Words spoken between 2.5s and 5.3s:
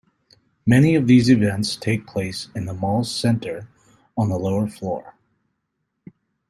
in the mall's center on the lower floor.